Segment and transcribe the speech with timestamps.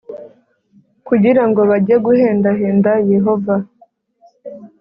[1.07, 3.55] Kugira ngo bajye guhendahenda yehova